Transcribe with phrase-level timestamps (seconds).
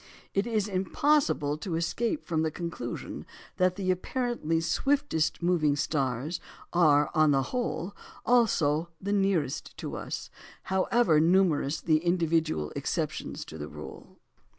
[0.33, 3.23] It is impossible to escape from the conclusion
[3.57, 6.39] that the apparently swiftest moving stars
[6.73, 10.31] are, on the whole, also the nearest to us,
[10.73, 14.17] however numerous the individual exceptions to the rule.